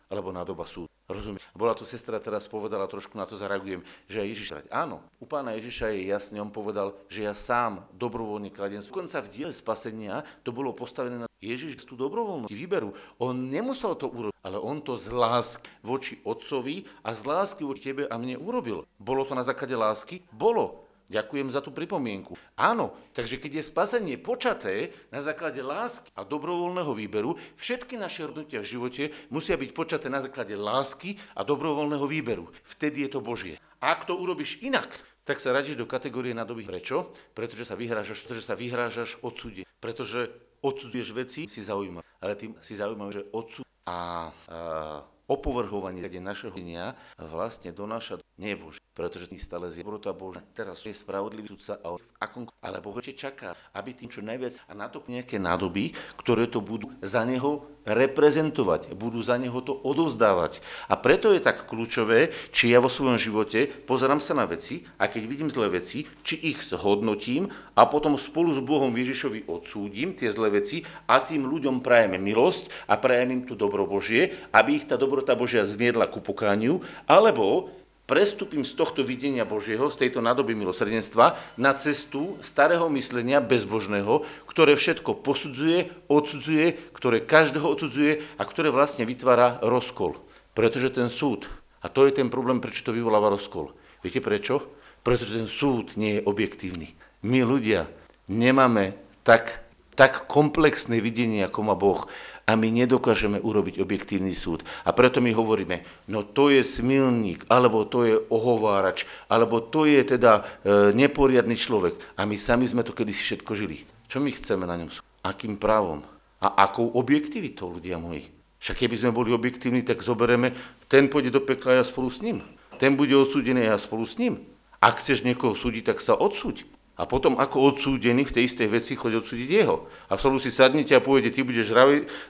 [0.10, 0.90] alebo na doba súd.
[1.06, 1.44] Rozumiem.
[1.54, 5.54] Bola tu sestra teraz povedala, trošku na to zareagujem, že aj Ježiš Áno, u pána
[5.54, 8.82] Ježiša je jasne, on povedal, že ja sám dobrovoľne kladiem.
[8.82, 12.96] Dokonca v diele spasenia to bolo postavené na Ježiš tú dobrovoľnosť vyberú.
[13.20, 17.92] On nemusel to urobiť, ale on to z lásky voči otcovi a z lásky voči
[17.92, 18.88] tebe a mne urobil.
[18.96, 20.24] Bolo to na základe lásky?
[20.32, 20.90] Bolo.
[21.12, 22.39] Ďakujem za tú pripomienku.
[22.56, 28.63] Áno, takže keď je spasenie počaté na základe lásky a dobrovoľného výberu, všetky naše rozhodnutia
[28.63, 32.47] v živote musia byť počaté na základe lásky a dobrovoľného výberu.
[32.63, 33.60] Vtedy je to Božie.
[33.84, 34.88] A ak to urobíš inak,
[35.28, 36.71] tak sa radíš do kategórie nadobých.
[36.71, 36.97] Prečo?
[37.36, 39.67] Pretože sa vyhrážaš, pretože sa vyhrážaš odsúde.
[39.84, 40.32] Pretože
[40.63, 42.08] odsudzuješ veci, si zaujímavý.
[42.24, 48.84] Ale tým si zaujímavý, že odsud a, a opovrhovanie našeho dňa vlastne donáša nie Bože,
[48.91, 50.44] pretože ty stále zje a Bože.
[50.52, 54.74] Teraz je spravodlivý sudca a akom, ale Boh ešte čaká, aby tým čo najviac a
[54.76, 60.62] na to nejaké nádoby, ktoré to budú za neho reprezentovať, budú za neho to odovzdávať.
[60.86, 65.10] A preto je tak kľúčové, či ja vo svojom živote pozerám sa na veci a
[65.10, 70.30] keď vidím zlé veci, či ich zhodnotím a potom spolu s Bohom Ježišovi odsúdim tie
[70.30, 74.86] zlé veci a tým ľuďom prajeme milosť a prajem im tu dobro Božie, aby ich
[74.86, 77.81] tá dobrota Božia zmiedla ku pokániu, alebo
[78.12, 84.76] prestúpim z tohto videnia Božieho, z tejto nádoby milosrdenstva, na cestu starého myslenia bezbožného, ktoré
[84.76, 90.19] všetko posudzuje, odsudzuje, ktoré každého odsudzuje a ktoré vlastne vytvára rozkol.
[90.52, 91.47] Pretože ten súd,
[91.80, 93.71] a to je ten problém, prečo to vyvoláva rozkol.
[94.04, 94.60] Viete prečo?
[95.08, 96.91] Pretože ten súd nie je objektívny.
[97.24, 97.88] My ľudia
[98.28, 99.63] nemáme tak,
[99.95, 102.12] tak komplexné videnie, ako má Boh
[102.52, 104.68] a my nedokážeme urobiť objektívny súd.
[104.84, 110.04] A preto my hovoríme, no to je smilník, alebo to je ohovárač, alebo to je
[110.04, 111.96] teda e, neporiadny človek.
[112.20, 113.88] A my sami sme to kedysi všetko žili.
[114.12, 114.92] Čo my chceme na ňom?
[115.24, 116.04] Akým právom?
[116.44, 118.28] A akou objektivitou, ľudia moji?
[118.60, 120.52] Však keby sme boli objektívni, tak zoberieme,
[120.92, 122.44] ten pôjde do pekla, ja spolu s ním.
[122.84, 124.44] Ten bude odsúdený, ja spolu s ním.
[124.84, 126.68] Ak chceš niekoho súdiť, tak sa odsúď.
[127.02, 129.90] A potom ako odsúdený v tej istej veci choď odsúdiť jeho.
[130.06, 131.74] A spolu si sadnite a povede, ty budeš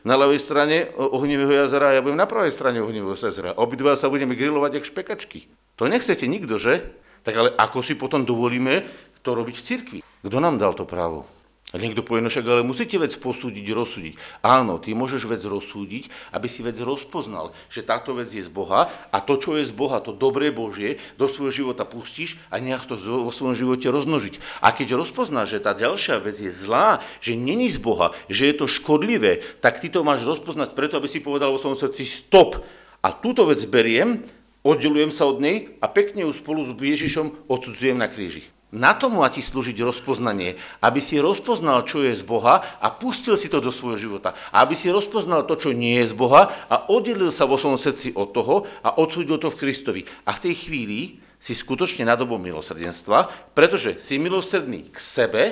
[0.07, 3.51] na ľavej strane ohnivého jazera a ja budem na pravej strane ohnivého jazera.
[3.59, 5.51] Obidva sa budeme grilovať jak špekačky.
[5.75, 6.87] To nechcete nikto, že?
[7.27, 8.87] Tak ale ako si potom dovolíme
[9.19, 9.99] to robiť v cirkvi?
[10.23, 11.27] Kto nám dal to právo?
[11.71, 14.19] A niekto povie, no však ale musíte vec posúdiť, rozsúdiť.
[14.43, 18.91] Áno, ty môžeš vec rozsúdiť, aby si vec rozpoznal, že táto vec je z Boha
[19.07, 22.83] a to, čo je z Boha, to dobré Božie, do svojho života pustíš a nech
[22.83, 24.59] to vo svojom živote rozmnožiť.
[24.59, 28.55] A keď rozpoznáš, že tá ďalšia vec je zlá, že není z Boha, že je
[28.59, 32.59] to škodlivé, tak ty to máš rozpoznať preto, aby si povedal vo svojom srdci stop.
[32.99, 34.27] A túto vec beriem,
[34.67, 38.43] oddelujem sa od nej a pekne ju spolu s Ježišom odsudzujem na kríži.
[38.71, 43.35] Na to má ti slúžiť rozpoznanie, aby si rozpoznal, čo je z Boha a pustil
[43.35, 44.31] si to do svojho života.
[44.55, 48.15] Aby si rozpoznal to, čo nie je z Boha a oddelil sa vo svojom srdci
[48.15, 50.01] od toho a odsúdil to v Kristovi.
[50.23, 55.43] A v tej chvíli si skutočne na dobu milosrdenstva, pretože si milosrdný k sebe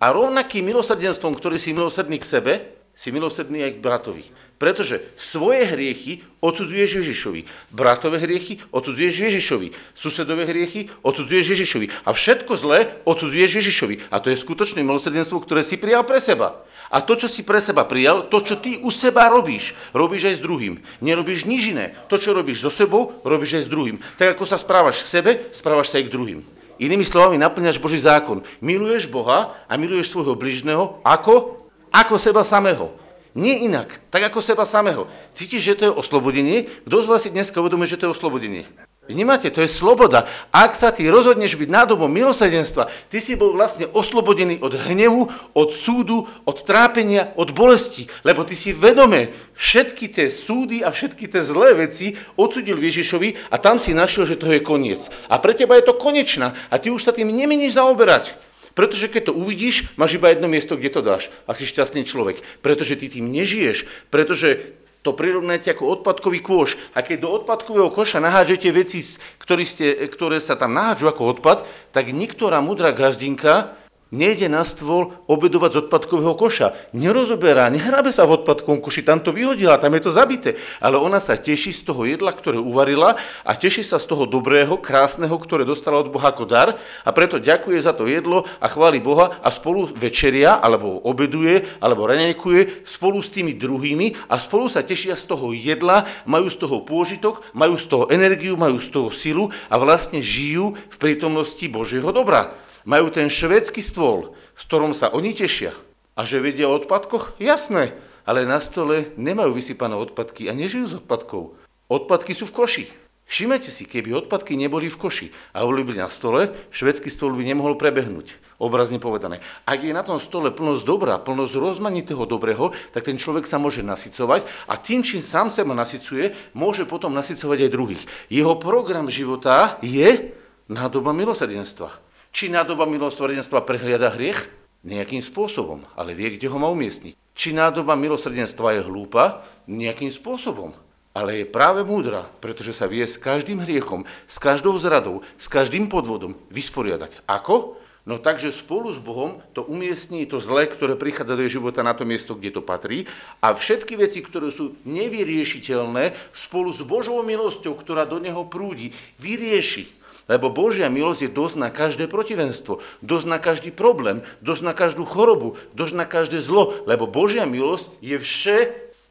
[0.00, 2.52] a rovnakým milosrdenstvom, ktorý si milosrdný k sebe,
[2.92, 4.24] si milosrdný aj k bratovi.
[4.62, 7.40] Pretože svoje hriechy odsudzuješ Ježišovi.
[7.74, 9.74] Bratové hriechy odsudzuješ Ježišovi.
[9.90, 12.06] Susedové hriechy odsudzuješ Ježišovi.
[12.06, 14.06] A všetko zlé odsudzuješ Ježišovi.
[14.06, 16.62] A to je skutočné milosrdenstvo, ktoré si prijal pre seba.
[16.94, 20.34] A to, čo si pre seba prijal, to, čo ty u seba robíš, robíš aj
[20.38, 20.78] s druhým.
[21.02, 21.98] Nerobíš nič iné.
[22.06, 23.96] To, čo robíš so sebou, robíš aj s druhým.
[24.14, 26.38] Tak ako sa správaš k sebe, správaš sa aj k druhým.
[26.78, 28.44] Inými slovami, naplňaš Boží zákon.
[28.62, 31.61] Miluješ Boha a miluješ svojho bližného ako?
[31.92, 32.88] Ako seba samého.
[33.32, 35.08] Nie inak, tak ako seba samého.
[35.32, 36.68] Cítiš, že to je oslobodenie?
[36.84, 38.68] Kto z vás si dneska uvedomuje, že to je oslobodenie?
[39.08, 40.30] Vnímate, to je sloboda.
[40.54, 45.26] Ak sa ty rozhodneš byť nádobom milosrdenstva, ty si bol vlastne oslobodený od hnevu,
[45.56, 48.06] od súdu, od trápenia, od bolesti.
[48.22, 53.56] Lebo ty si vedome všetky tie súdy a všetky tie zlé veci odsudil Ježišovi a
[53.58, 55.08] tam si našiel, že to je koniec.
[55.26, 58.51] A pre teba je to konečná a ty už sa tým nemeníš zaoberať.
[58.72, 61.28] Pretože keď to uvidíš, máš iba jedno miesto, kde to dáš.
[61.44, 62.40] A si šťastný človek.
[62.64, 64.08] Pretože ty tým nežiješ.
[64.08, 66.78] Pretože to prirovnáte ako odpadkový kôš.
[66.94, 69.02] A keď do odpadkového koša nahážete veci,
[69.42, 73.74] ktoré, ste, ktoré sa tam nahážu ako odpad, tak niektorá mudrá gazdinka
[74.12, 76.76] nejde na stôl obedovať z odpadkového koša.
[76.92, 80.50] Nerozoberá, nehrabe sa v odpadkovom koši, tam to vyhodila, tam je to zabité.
[80.78, 84.76] Ale ona sa teší z toho jedla, ktoré uvarila a teší sa z toho dobrého,
[84.76, 89.00] krásneho, ktoré dostala od Boha ako dar a preto ďakuje za to jedlo a chváli
[89.00, 94.84] Boha a spolu večeria, alebo obeduje, alebo raňajkuje spolu s tými druhými a spolu sa
[94.84, 99.08] tešia z toho jedla, majú z toho pôžitok, majú z toho energiu, majú z toho
[99.08, 102.52] silu a vlastne žijú v prítomnosti Božieho dobra.
[102.82, 105.70] Majú ten švédsky stôl, s ktorom sa oni tešia.
[106.18, 107.40] A že vedia o odpadkoch?
[107.40, 107.96] Jasné,
[108.28, 111.56] ale na stole nemajú vysypané odpadky a nežijú z odpadkov.
[111.88, 112.84] Odpadky sú v koši.
[113.32, 117.46] Všimajte si, keby odpadky neboli v koši a boli by na stole, švedský stôl by
[117.48, 119.40] nemohol prebehnúť, obrazne povedané.
[119.64, 123.80] Ak je na tom stole plnosť dobrá, plnosť rozmanitého dobrého, tak ten človek sa môže
[123.80, 128.02] nasycovať a tým, čím sám seba nasycuje, môže potom nasycovať aj druhých.
[128.28, 130.36] Jeho program života je
[130.68, 132.11] nádoba milosrdenstva.
[132.32, 134.48] Či nádoba milosrdenstva prehliada hriech?
[134.82, 137.14] Nejakým spôsobom, ale vie, kde ho má umiestniť.
[137.36, 139.44] Či nádoba milosrdenstva je hlúpa?
[139.68, 140.74] Nejakým spôsobom,
[141.12, 145.86] ale je práve múdra, pretože sa vie s každým hriechom, s každou zradou, s každým
[145.92, 147.20] podvodom vysporiadať.
[147.28, 147.78] Ako?
[148.02, 151.94] No takže spolu s Bohom to umiestní to zlé, ktoré prichádza do jej života na
[151.94, 153.06] to miesto, kde to patrí
[153.38, 158.90] a všetky veci, ktoré sú nevyriešiteľné, spolu s Božou milosťou, ktorá do neho prúdi,
[159.22, 160.01] vyrieši.
[160.30, 165.04] Lebo Božia milosť je dosť na každé protivenstvo, dosť na každý problém, dosť na každú
[165.06, 166.74] chorobu, dosť na každé zlo.
[166.86, 168.58] Lebo Božia milosť je vše,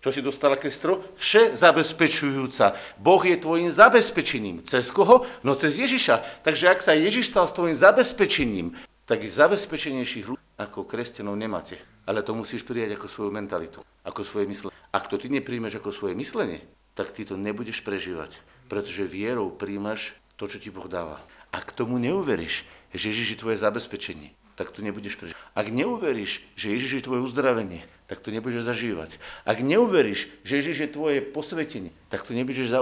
[0.02, 2.74] čo si dostala kestro, vše zabezpečujúca.
[2.97, 4.65] Boh je tvojim zabezpečením.
[4.65, 5.30] Cez koho?
[5.45, 6.41] No cez Ježiša.
[6.41, 8.74] Takže ak sa Ježiš stal s tvojim zabezpečením,
[9.06, 11.78] tak i zabezpečenejších ľudí ako kresťanov nemáte.
[12.10, 14.78] Ale to musíš prijať ako svoju mentalitu, ako svoje myslenie.
[14.89, 16.65] Ak to ty nepríjmeš ako svoje myslenie,
[16.97, 18.41] tak ty to nebudeš prežívať.
[18.67, 21.21] Pretože vierou príjmaš to, čo ti Boh dáva.
[21.54, 25.38] Ak tomu neuveríš, že Ježiš je tvoje zabezpečenie, tak to nebudeš prežívať.
[25.54, 29.21] Ak neuveríš, že Ježiš je tvoje uzdravenie, tak to nebudeš zažívať.
[29.45, 32.73] Ak neuveríš, že Ježiš je tvoje posvetenie, tak to nebudeš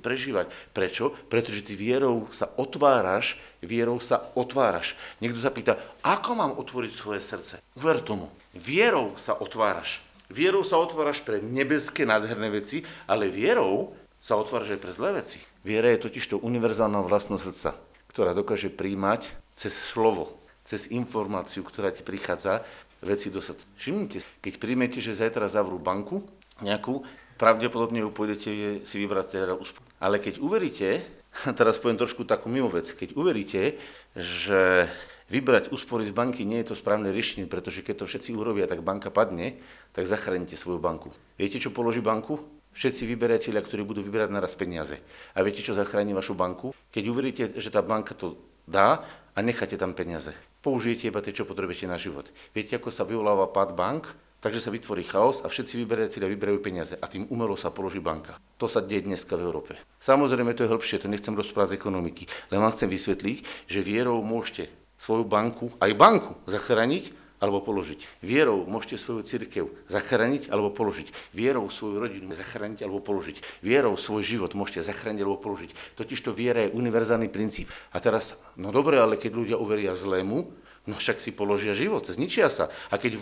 [0.00, 0.48] prežívať.
[0.72, 1.12] Prečo?
[1.28, 4.96] Pretože ty vierou sa otváraš, vierou sa otváraš.
[5.20, 7.60] Niekto sa pýta, ako mám otvoriť svoje srdce?
[7.76, 8.32] Ver tomu.
[8.56, 10.00] Vierou sa otváraš.
[10.32, 15.42] Vierou sa otváraš pre nebeské nádherné veci, ale vierou sa otváraš aj pre zlé veci.
[15.66, 17.70] Viera je totiž to univerzálna vlastnosť srdca,
[18.14, 22.62] ktorá dokáže príjmať cez slovo, cez informáciu, ktorá ti prichádza,
[23.02, 23.66] veci do srdca.
[23.74, 26.22] Všimnite, keď príjmete, že zajtra zavrú banku
[26.62, 27.02] nejakú,
[27.34, 28.50] pravdepodobne ju pôjdete
[28.86, 29.82] si vybrať teda úspor.
[29.98, 31.02] Ale keď uveríte,
[31.58, 33.74] teraz poviem trošku takú mimo vec, keď uveríte,
[34.14, 34.86] že
[35.26, 38.86] vybrať úspory z banky nie je to správne riešenie, pretože keď to všetci urobia, tak
[38.86, 39.58] banka padne,
[39.90, 41.10] tak zachránite svoju banku.
[41.34, 42.61] Viete, čo položí banku?
[42.72, 45.00] Všetci vyberateľia, ktorí budú vyberať naraz peniaze.
[45.36, 46.72] A viete, čo zachráni vašu banku?
[46.92, 48.36] Keď uveríte, že tá banka to
[48.68, 50.32] dá a necháte tam peniaze.
[50.62, 52.30] Použijete iba tie, čo potrebujete na život.
[52.54, 54.04] Viete, ako sa vyvoláva pád bank?
[54.42, 58.34] Takže sa vytvorí chaos a všetci vyberateľia vyberajú peniaze a tým umelo sa položí banka.
[58.58, 59.78] To sa deje dneska v Európe.
[60.02, 64.18] Samozrejme, to je hĺbšie, to nechcem rozprávať z ekonomiky, len vám chcem vysvetliť, že vierou
[64.26, 64.66] môžete
[64.98, 68.22] svoju banku, aj banku, zachrániť alebo položiť.
[68.22, 71.10] Vierou môžete svoju církev zachrániť alebo položiť.
[71.34, 73.42] Vierou svoju rodinu zachrániť alebo položiť.
[73.66, 75.98] Vierou svoj život môžete zachrániť alebo položiť.
[75.98, 77.66] Totižto viera je univerzálny princíp.
[77.90, 82.50] A teraz, no dobre, ale keď ľudia uveria zlému, No však si položia život, zničia
[82.50, 82.66] sa.
[82.90, 83.14] A keď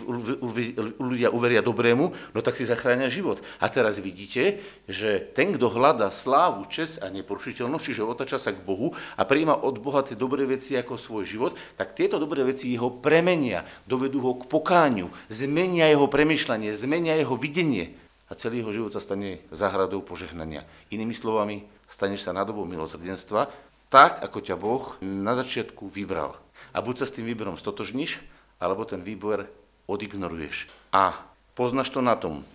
[0.97, 3.37] ľudia uveria dobrému, no tak si zachránia život.
[3.61, 4.57] A teraz vidíte,
[4.89, 9.61] že ten, kto hľadá slávu, čes a neporušiteľnosť, čiže otača sa k Bohu a prijíma
[9.61, 14.25] od Boha tie dobré veci ako svoj život, tak tieto dobré veci jeho premenia, dovedú
[14.25, 17.93] ho k pokáňu, zmenia jeho premyšľanie, zmenia jeho videnie.
[18.25, 20.65] A celý jeho život sa stane záhradou požehnania.
[20.89, 23.53] Inými slovami, staneš sa dobou milosrdenstva,
[23.91, 26.39] tak, ako ťa Boh na začiatku vybral.
[26.71, 28.23] A buď sa s tým výberom stotožníš,
[28.55, 29.51] alebo ten výber
[29.91, 30.71] odignoruješ.
[30.95, 31.19] A
[31.53, 32.47] poznáš to na tom,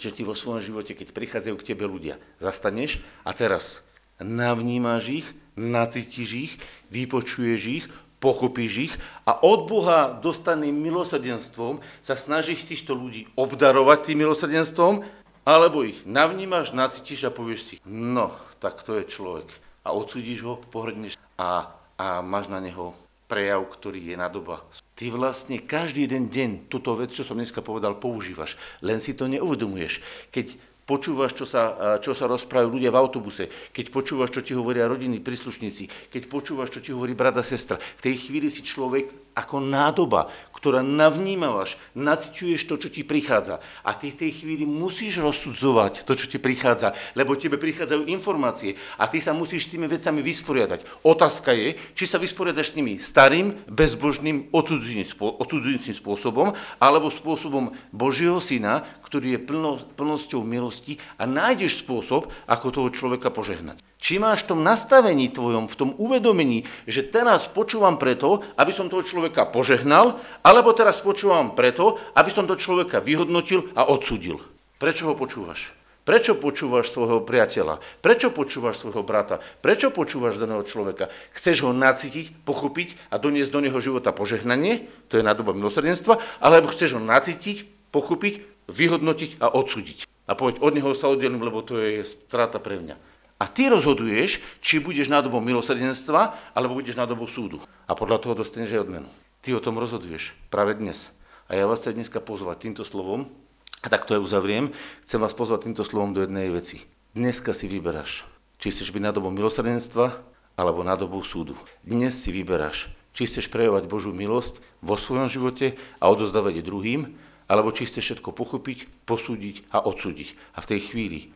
[0.00, 3.84] že ty vo svojom živote, keď prichádzajú k tebe ľudia, zastaneš a teraz
[4.16, 5.26] navnímaš ich,
[5.58, 6.52] nacítiš ich,
[6.88, 7.84] vypočuješ ich,
[8.22, 8.94] pochopíš ich
[9.28, 15.04] a od Boha dostane milosrdenstvom, sa snažíš týchto ľudí obdarovať tým milosrdenstvom,
[15.44, 19.67] alebo ich navnímaš, nacítiš a povieš si, no, tak to je človek.
[19.88, 22.92] A odsudíš ho, pohrdneš a, a máš na neho
[23.24, 24.60] prejav, ktorý je na doba.
[24.92, 29.24] Ty vlastne každý jeden deň túto vec, čo som dneska povedal, používaš, len si to
[29.24, 30.00] neuvedomuješ.
[30.28, 34.88] Keď počúvaš, čo sa, čo sa rozprávajú ľudia v autobuse, keď počúvaš, čo ti hovoria
[34.88, 39.62] rodiny, príslušníci, keď počúvaš, čo ti hovorí brada, sestra, v tej chvíli si človek ako
[39.62, 40.26] nádoba,
[40.58, 43.62] ktorá navnímavaš, naciťuješ to, čo ti prichádza.
[43.86, 48.74] A ty v tej chvíli musíš rozsudzovať to, čo ti prichádza, lebo tebe prichádzajú informácie
[48.98, 51.06] a ty sa musíš s tými vecami vysporiadať.
[51.06, 58.82] Otázka je, či sa vysporiadaš s nimi starým, bezbožným, odsudzujúcim spôsobom, alebo spôsobom Božieho syna,
[59.06, 63.78] ktorý je plno, plnosťou milosti a nájdeš spôsob, ako toho človeka požehnať.
[63.98, 68.86] Či máš v tom nastavení tvojom, v tom uvedomení, že teraz počúvam preto, aby som
[68.86, 74.38] toho človeka požehnal, alebo teraz počúvam preto, aby som toho človeka vyhodnotil a odsudil.
[74.78, 75.74] Prečo ho počúvaš?
[76.08, 77.84] Prečo počúvaš svojho priateľa?
[78.00, 79.44] Prečo počúvaš svojho brata?
[79.60, 81.12] Prečo počúvaš daného človeka?
[81.36, 84.88] Chceš ho nacítiť, pochopiť a doniesť do neho života požehnanie?
[85.12, 86.16] To je nádoba milosrdenstva.
[86.40, 88.40] Alebo chceš ho nacítiť, pochopiť,
[88.72, 90.08] vyhodnotiť a odsúdiť.
[90.24, 92.96] A povedať, od neho sa oddelím, lebo to je strata pre mňa.
[93.38, 97.62] A ty rozhoduješ, či budeš na dobou milosrdenstva, alebo budeš na dobou súdu.
[97.86, 99.08] A podľa toho dostaneš aj odmenu.
[99.46, 101.14] Ty o tom rozhoduješ práve dnes.
[101.46, 103.30] A ja vás chcem dneska pozvať týmto slovom,
[103.78, 104.74] a tak to aj uzavriem,
[105.06, 106.82] chcem vás pozvať týmto slovom do jednej veci.
[107.14, 108.26] Dneska si vyberáš,
[108.58, 110.18] či chceš byť na dobou milosrdenstva,
[110.58, 111.54] alebo na dobou súdu.
[111.86, 117.00] Dnes si vyberáš, či chceš prejavovať Božú milosť vo svojom živote a odozdávať je druhým,
[117.46, 120.34] alebo či chceš všetko pochopiť, posúdiť a odsúdiť.
[120.52, 121.30] A v tej chvíli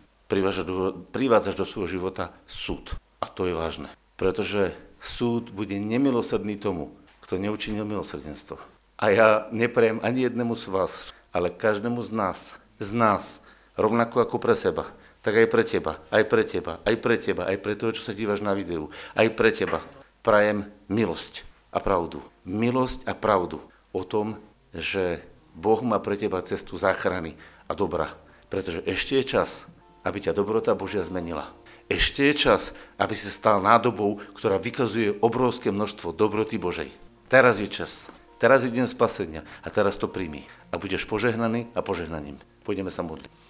[1.12, 2.96] privádzaš do svojho života súd.
[3.20, 3.92] A to je vážne.
[4.16, 8.56] Pretože súd bude nemilosrdný tomu, kto neučinil milosrdenstvo.
[8.98, 10.92] A ja neprejem ani jednému z vás,
[11.34, 12.38] ale každému z nás,
[12.78, 13.42] z nás,
[13.74, 14.90] rovnako ako pre seba,
[15.22, 18.14] tak aj pre teba, aj pre teba, aj pre teba, aj pre toho, čo sa
[18.14, 19.82] dívaš na videu, aj pre teba.
[20.22, 21.42] Prajem milosť
[21.74, 22.22] a pravdu.
[22.46, 23.58] Milosť a pravdu
[23.90, 24.38] o tom,
[24.74, 25.22] že
[25.56, 27.34] Boh má pre teba cestu záchrany
[27.66, 28.12] a dobra.
[28.52, 29.71] Pretože ešte je čas,
[30.06, 31.50] aby ťa dobrota Božia zmenila.
[31.90, 36.92] Ešte je čas, aby si stal nádobou, ktorá vykazuje obrovské množstvo dobroty Božej.
[37.32, 38.12] Teraz je čas.
[38.36, 40.44] Teraz je deň spasenia a teraz to príjmi.
[40.68, 42.36] A budeš požehnaný a požehnaním.
[42.66, 43.32] Pôjdeme sa modliť.